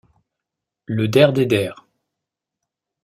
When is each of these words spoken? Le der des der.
Le 0.87 1.07
der 1.09 1.31
des 1.31 1.45
der. 1.45 1.75